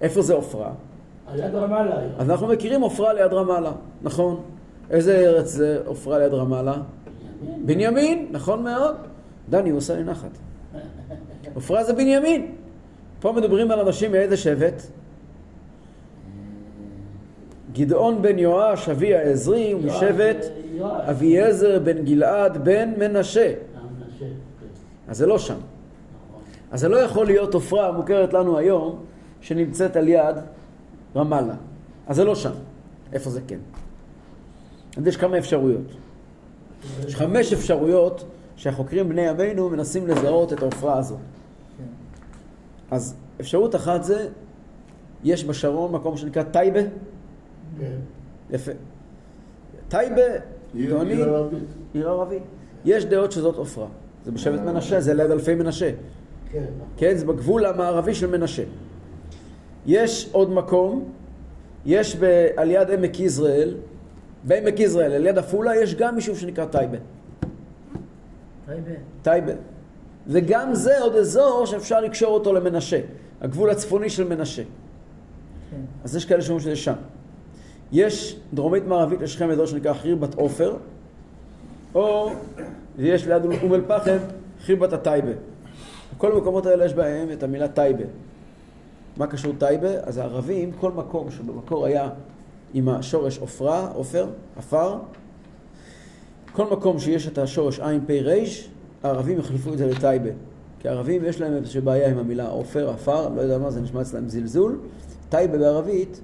[0.00, 0.70] איפה זה עופרה?
[1.26, 1.96] על יד רמאללה.
[2.18, 4.40] אז אנחנו מכירים עופרה ליד רמאללה, נכון?
[4.90, 6.76] איזה ארץ זה עופרה ליד רמאללה?
[7.64, 8.96] בנימין, נכון מאוד.
[9.48, 10.38] דני, הוא עושה לי נחת.
[11.54, 12.54] עופרה זה בנימין.
[13.20, 14.82] פה מדברים על אנשים מאיזה שבט?
[17.72, 20.36] גדעון בן יואש, אבי העזרי, הוא משבט.
[20.82, 23.52] אביעזר בן גלעד בן מנשה.
[24.18, 24.26] כן,
[25.08, 25.54] אז זה לא שם.
[25.54, 26.42] נכון.
[26.70, 29.04] אז זה לא יכול להיות עופרה המוכרת לנו היום,
[29.40, 30.36] שנמצאת על יד
[31.16, 31.54] רמאללה.
[32.06, 32.52] אז זה לא שם.
[33.12, 33.58] איפה זה כן?
[34.96, 35.86] אז יש כמה אפשרויות.
[37.06, 38.24] יש חמש אפשרויות
[38.56, 41.16] שהחוקרים בני ימינו מנסים לזהות את העופרה הזו.
[42.90, 44.28] אז אפשרות אחת זה,
[45.24, 46.80] יש בשרון מקום שנקרא טייבה.
[47.80, 47.96] כן.
[48.50, 48.72] יפה.
[49.88, 50.22] טייבה,
[50.74, 51.62] עיר טוענים, עיר ערבית.
[51.94, 52.42] עיר ערבית.
[52.84, 53.86] יש דעות שזאת עופרה.
[54.24, 55.90] זה בשבט מנשה, זה ליד אלפי מנשה.
[56.52, 56.64] כן.
[56.96, 58.62] כן, זה בגבול המערבי של מנשה.
[59.86, 61.04] יש עוד מקום,
[61.86, 63.74] יש ב- על יד עמק יזרעאל,
[64.44, 66.96] בעמק יזרעאל, על יד עפולה, יש גם יישוב שנקרא טייבה.
[68.66, 68.90] טייבה.
[69.22, 69.52] טייבה.
[70.28, 73.00] וגם זה עוד אזור שאפשר לקשור אותו למנשה,
[73.40, 74.62] הגבול הצפוני של מנשה.
[75.70, 75.80] כן.
[76.04, 76.94] אז יש כאלה שאומרים שזה שם.
[77.92, 80.76] יש דרומית מערבית לשכם אזור שנקרא חירבת עופר,
[81.94, 82.30] או
[82.96, 84.16] ויש ליד אום אל פחם
[84.64, 85.32] חירבת הטייבה.
[86.16, 88.04] בכל המקומות האלה יש בהם את המילה טייבה.
[89.16, 89.90] מה קשור טייבה?
[90.02, 92.08] אז הערבים, כל מקום שבמקור היה
[92.74, 94.98] עם השורש עופרה, עופר, עפר,
[96.52, 98.32] כל מקום שיש את השורש עין פ' ר',
[99.02, 100.30] הערבים יחליפו את זה לטייבה.
[100.80, 104.00] כי הערבים יש להם איזושהי בעיה עם המילה עופר, עפר, לא יודע מה, זה נשמע
[104.00, 104.78] אצלם זלזול.
[105.28, 106.20] טייבה בערבית,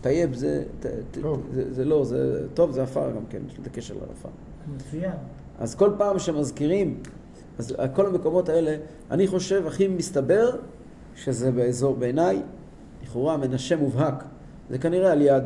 [0.00, 0.86] טייב זה, ט,
[1.22, 1.42] טוב.
[1.52, 4.28] זה, זה לא, זה טוב, זה עפר גם כן, יש לזה קשר לעפר.
[4.74, 5.12] מצוין.
[5.58, 6.98] אז כל פעם שמזכירים,
[7.58, 8.76] אז כל המקומות האלה,
[9.10, 10.56] אני חושב, הכי מסתבר,
[11.16, 12.42] שזה באזור, בעיניי,
[13.02, 14.24] לכאורה מנשה מובהק.
[14.70, 15.44] זה כנראה על יד,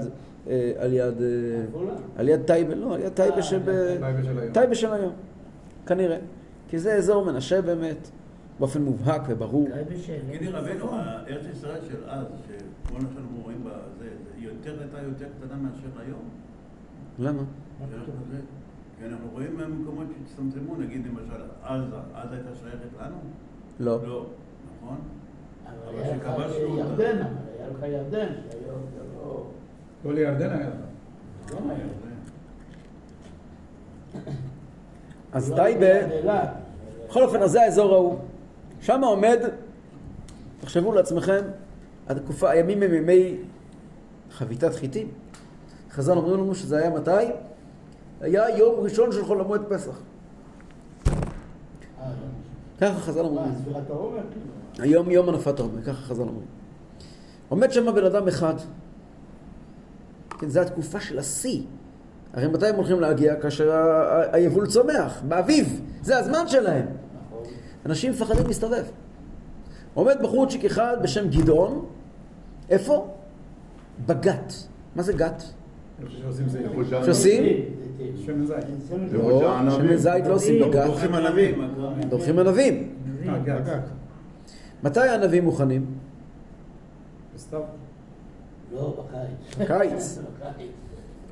[0.49, 1.81] אה, על יד, אה?
[2.17, 3.41] על יד טייבה, לא, על יד טייבה אה.
[4.53, 5.13] טייבה של היום.
[5.87, 6.19] כנראה.
[6.69, 8.11] כי זה אזור מנשה באמת,
[8.59, 9.69] באופן מובהק וברור.
[10.03, 10.19] של...
[10.29, 10.93] תגידי רבנו,
[11.29, 16.29] ארץ ישראל של אז, שכמו שאנחנו רואים בזה, זה יותר הייתה יותר קטנה מאשר היום?
[17.19, 17.43] למה?
[17.81, 17.87] מה?
[18.99, 23.17] כי אנחנו רואים מקומות שהצטמצמו, נגיד למשל עזה, עזה הייתה שייכת לנו?
[23.81, 24.09] לא.
[24.09, 24.27] לא,
[24.83, 24.97] נכון?
[25.67, 27.03] אבל אבל היה לך שכבשנו אותה.
[27.03, 27.23] ירדן,
[27.59, 29.47] היה לך ירדן, שהיום זה לא...
[30.03, 30.75] כל לירדן היה לך.
[35.37, 35.87] אז טייבה.
[37.09, 38.19] בכל אופן, אז זה האזור ההוא.
[38.81, 39.39] שם עומד,
[40.61, 41.41] תחשבו לעצמכם,
[42.09, 43.37] התקופה, הימים הם ימי
[44.31, 45.09] חביתת חיטים.
[45.91, 47.11] חז"ל אומרים לנו שזה היה מתי?
[48.21, 50.01] היה יום ראשון של חול המועד פסח.
[52.81, 53.53] ככה חז"ל אומרים.
[53.89, 54.21] העומר?
[54.79, 56.47] היום יום הנפת העומר, ככה חז"ל אומרים.
[57.49, 58.55] עומד שם בן אדם אחד.
[60.39, 61.63] כן, זו התקופה של השיא.
[62.37, 63.37] הרי מתי הם הולכים להגיע?
[63.41, 63.73] כאשר
[64.33, 65.81] היבול צומח, באביב.
[66.03, 66.87] זה הזמן שלהם.
[67.87, 68.85] אנשים מפחדים להסתובב.
[69.95, 71.87] עומד בחורצ'יק אחד בשם גדעון,
[72.71, 73.09] איפה?
[74.07, 74.53] בגת.
[74.97, 75.43] מה זה גת?
[77.05, 77.43] שעושים?
[78.27, 79.13] שמן זית.
[79.13, 79.71] לא.
[79.71, 81.71] שמן זית לא עושים בגת, דורכים ענבים.
[82.09, 82.95] דורכים ענבים.
[84.83, 85.87] מתי הענבים מוכנים?
[87.35, 87.61] בסתיו.
[88.75, 89.05] לא.
[89.09, 89.59] בקיץ.
[89.59, 90.19] בקיץ.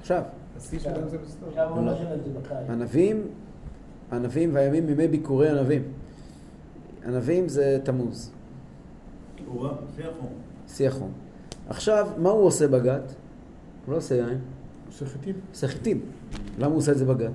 [0.00, 0.22] עכשיו,
[0.56, 1.48] השיא שלהם זה בסתיו.
[2.68, 3.22] ענבים,
[4.12, 5.82] ענבים והימים ימי ביקורי ענבים.
[7.06, 8.30] ענבים זה תמוז,
[9.46, 10.32] הוא שיא החום.
[10.68, 11.12] שיא החום.
[11.68, 13.14] עכשיו, מה הוא עושה בגת?
[13.86, 14.38] הוא לא עושה יין,
[14.86, 15.34] עושה חיטים.
[15.52, 16.00] עושה חיטים.
[16.58, 17.30] למה הוא עושה את זה בגת?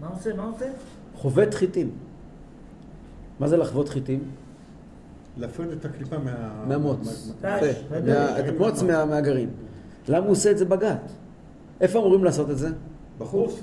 [0.00, 0.34] מה עושה?
[0.36, 0.66] מה עושה?
[1.14, 1.90] חובט חיטים.
[3.40, 4.20] מה זה לחבוט חיטים?
[5.36, 6.64] להפריד את הקליפה מה...
[6.68, 7.32] מהמוץ.
[7.40, 9.50] את המוץ מה- מהגרעין.
[10.08, 11.12] למה הוא עושה את זה בגת?
[11.80, 12.68] איפה אמורים לעשות את זה?
[13.18, 13.60] בחוץ.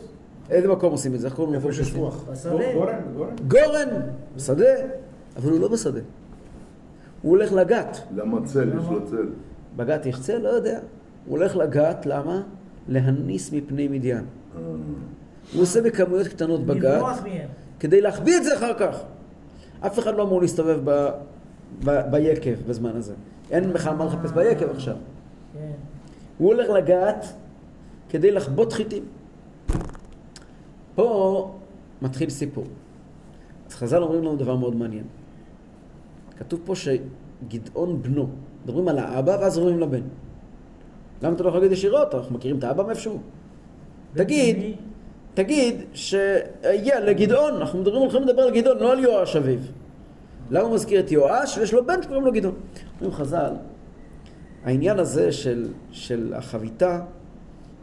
[0.49, 1.27] איזה מקום עושים את זה?
[1.27, 1.95] איך קוראים איפה למקום שיש?
[1.95, 2.23] רוח.
[2.31, 2.73] בשדה.
[2.73, 3.35] גורן, גורן.
[3.47, 3.89] גורן!
[4.37, 4.65] שדה.
[5.37, 5.99] אבל הוא לא בשדה.
[7.21, 7.97] הוא הולך לגת.
[8.15, 8.69] למה צל?
[8.79, 9.29] יש לו צל.
[9.75, 10.37] בגת יש צל?
[10.37, 10.79] לא יודע.
[11.25, 12.41] הוא הולך לגת, למה?
[12.87, 14.17] להניס מפני מדיין.
[14.17, 14.61] אה,
[15.53, 17.47] הוא עושה בכמויות קטנות בגת, לברוח מהם.
[17.79, 19.03] כדי להחביא את זה אחר כך.
[19.79, 21.09] אף אחד לא אמור להסתובב ב,
[21.85, 23.13] ב, ביקב בזמן הזה.
[23.51, 24.95] אין בכלל מה לחפש ביקב עכשיו.
[25.53, 25.71] כן.
[26.37, 27.25] הוא הולך לגת
[28.11, 29.03] כדי לחבוט חיטים.
[30.95, 31.51] פה
[32.01, 32.65] מתחיל סיפור.
[33.67, 35.03] אז חז"ל אומרים לנו דבר מאוד מעניין.
[36.37, 38.27] כתוב פה שגדעון בנו,
[38.63, 40.01] מדברים על האבא ואז אומרים לבן.
[41.21, 42.15] למה אתה לא יכול להגיד ישירות?
[42.15, 43.19] אנחנו מכירים את האבא מאיפשהו.
[44.13, 44.75] תגיד, מי?
[45.33, 49.59] תגיד שהגיע לגדעון, אנחנו מדברים, הולכים לדבר על גדעון, לא על יואש אביו.
[50.49, 52.55] למה הוא מזכיר את יואש ויש לו בן שקוראים לו גדעון?
[53.01, 53.53] אומרים חז"ל,
[54.63, 57.01] העניין הזה של, של החביתה,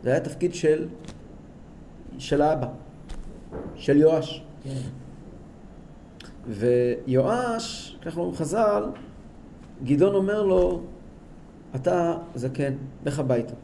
[0.03, 0.89] זה היה תפקיד של,
[2.19, 2.69] של האבא,
[3.75, 4.45] של יואש.
[4.65, 4.71] כן.
[6.49, 8.85] ויואש, ככה אומרים חז"ל,
[9.85, 10.81] גדעון אומר לו,
[11.75, 12.73] אתה זקן,
[13.07, 13.55] לך הביתה.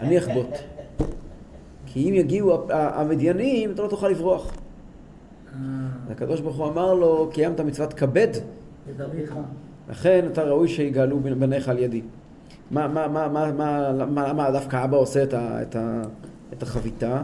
[0.00, 0.48] אני אחבוט.
[1.86, 4.52] כי אם יגיעו המדיינים, אתה לא תוכל לברוח.
[5.54, 5.60] אה,
[6.10, 8.28] הקדוש ברוך הוא אמר לו, קיימת מצוות כבד.
[9.88, 12.02] לכן אתה ראוי שיגאלו בניך על ידי.
[12.70, 16.02] מה, מה, מה, מה, מה, למה למה דווקא אבא עושה את, ה, את, ה,
[16.52, 17.22] את החביתה?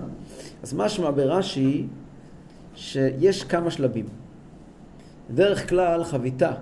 [0.63, 1.87] אז משמע ברש"י
[2.75, 4.07] שיש כמה שלבים.
[5.31, 6.53] בדרך כלל חביתה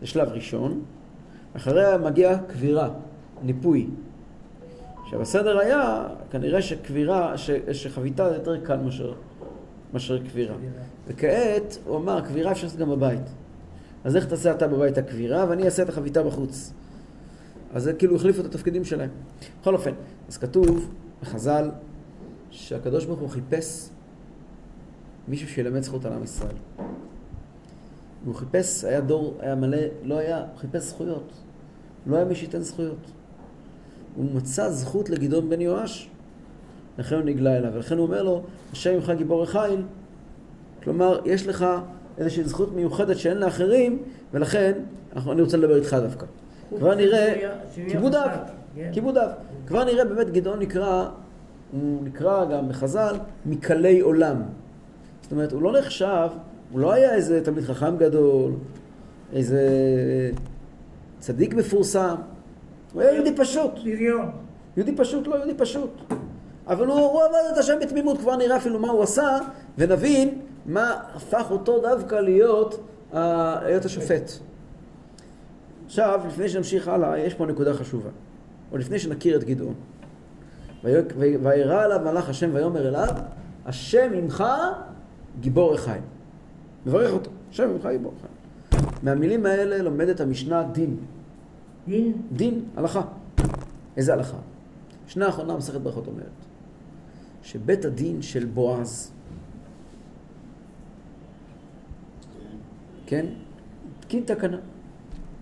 [0.00, 0.82] זה שלב ראשון,
[1.56, 2.88] אחריה מגיעה קבירה,
[3.42, 3.86] ניפוי.
[5.04, 9.12] עכשיו הסדר היה, כנראה שקבירה, ש, שחביתה זה יותר קל מאשר,
[9.92, 10.54] מאשר קבירה.
[11.06, 13.34] וכעת הוא אמר, קבירה אפשר לעשות גם בבית.
[14.04, 16.72] אז איך תעשה אתה בבית הקבירה ואני אעשה את החביתה בחוץ.
[17.74, 19.10] אז זה כאילו החליפו את התפקידים שלהם.
[19.60, 19.92] בכל אופן,
[20.28, 20.90] אז כתוב
[21.22, 21.70] בחז"ל
[22.50, 23.88] שהקדוש ברוך הוא חיפש
[25.28, 26.54] מישהו שילמד זכות על עם ישראל.
[28.24, 31.32] והוא חיפש, היה דור, היה מלא, לא היה, הוא חיפש זכויות.
[32.06, 33.10] לא היה מי שייתן זכויות.
[34.16, 36.10] הוא מצא זכות לגדעון בן יואש,
[36.98, 37.72] לכן הוא נגלה אליו.
[37.74, 39.82] ולכן הוא אומר לו, השם עמך גיבור החיל.
[40.82, 41.66] כלומר, יש לך
[42.18, 44.02] איזושהי זכות מיוחדת שאין לאחרים,
[44.32, 44.72] ולכן
[45.16, 46.26] אני רוצה לדבר איתך דווקא.
[46.78, 47.34] כבר נראה,
[47.88, 48.30] כיבוד אב,
[48.74, 48.90] כן.
[48.92, 49.30] כיבוד אב.
[49.66, 51.08] כבר נראה באמת גדעון נקרא,
[51.72, 54.42] הוא נקרא גם בחז"ל, מקלי עולם.
[55.22, 56.28] זאת אומרת, הוא לא נחשב,
[56.72, 58.52] הוא לא היה איזה תלמיד חכם גדול,
[59.32, 59.60] איזה
[61.18, 62.14] צדיק מפורסם,
[62.92, 63.70] הוא היה יהודי פשוט.
[63.84, 64.30] בריון.
[64.76, 65.90] יהודי פשוט, לא יהודי פשוט.
[66.66, 69.38] אבל הוא, הוא עבד את השם בתמימות, כבר נראה אפילו מה הוא עשה,
[69.78, 72.80] ונבין מה הפך אותו דווקא להיות,
[73.62, 74.30] להיות השופט.
[75.86, 78.10] עכשיו, לפני שנמשיך הלאה, יש פה נקודה חשובה.
[78.72, 79.74] או לפני שנכיר את גדעון.
[80.84, 83.08] "ויק- ו- וירא עליו מלאך השם ויאמר אליו,
[83.66, 84.44] השם עמך
[85.40, 86.02] גיבור החיים.
[86.86, 88.36] מברך אותו, השם עמך גיבור החיים.
[89.02, 90.96] מהמילים האלה לומדת המשנה דין.
[91.88, 92.12] דין?
[92.32, 93.02] דין, הלכה.
[93.96, 94.36] איזה הלכה?
[95.06, 96.26] משנה האחרונה מסכת ברכות אומרת
[97.42, 99.10] שבית הדין של בועז,
[103.06, 103.26] כן,
[103.98, 104.56] התקין תקנה.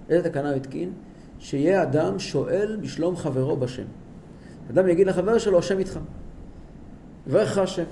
[0.09, 0.93] איזה תקנה הוא התקין?
[1.39, 3.85] שיהיה אדם שואל בשלום חברו בשם.
[4.71, 5.99] אדם יגיד לחבר שלו, השם איתך.
[7.27, 7.85] יברך השם.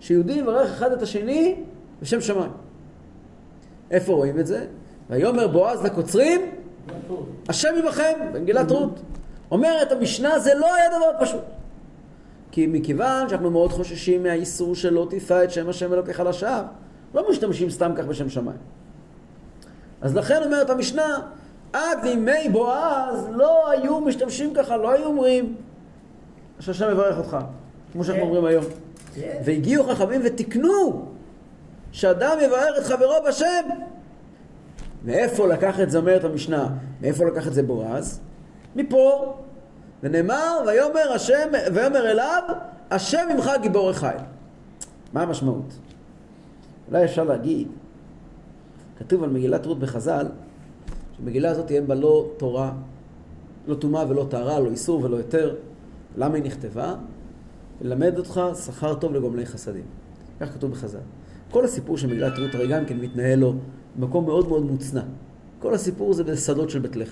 [0.00, 1.54] שיהודי יברך אחד את השני
[2.02, 2.50] בשם שמיים.
[3.90, 4.66] איפה רואים את זה?
[5.10, 6.40] ויאמר בועז לקוצרים,
[7.48, 9.00] השם עמכם, במגילת רות.
[9.50, 11.44] אומרת המשנה, זה לא היה דבר פשוט.
[12.50, 16.62] כי מכיוון שאנחנו מאוד חוששים מהאיסור שלא תישא את שם השם אלוקיך לשווא,
[17.14, 18.58] לא משתמשים סתם כך בשם שמיים.
[20.06, 21.18] אז לכן אומרת המשנה,
[21.72, 25.54] עד לימי בועז לא היו משתמשים ככה, לא היו אומרים
[26.60, 27.36] שהשם יברך אותך,
[27.92, 28.28] כמו שאנחנו כן.
[28.28, 28.64] אומרים היום.
[29.14, 29.38] כן.
[29.44, 31.06] והגיעו חכמים ותיקנו
[31.92, 33.68] שאדם יברך את חברו בשם.
[35.04, 36.68] מאיפה לקח את זה, אומרת המשנה,
[37.00, 38.20] מאיפה לקח את זה בועז?
[38.76, 39.34] מפה.
[40.02, 42.42] ונאמר, ויאמר השם, ויאמר אליו,
[42.90, 44.20] השם עמך גיבור החיל.
[45.12, 45.72] מה המשמעות?
[46.88, 47.68] אולי אפשר להגיד,
[48.98, 50.26] כתוב על מגילת רות בחז"ל,
[51.16, 52.72] שמגילה הזאת אין בה לא תורה,
[53.66, 55.54] לא טומאה ולא טהרה, לא איסור ולא היתר.
[56.16, 56.94] למה היא נכתבה?
[57.80, 59.84] ללמד אותך שכר טוב לגומלי חסדים.
[60.40, 60.98] כך כתוב בחז"ל.
[61.50, 63.54] כל הסיפור של מגילת רות הרי גם כן מתנהל לו
[63.96, 65.02] במקום מאוד מאוד מוצנע.
[65.58, 67.04] כל הסיפור זה בשדות של בית לחם.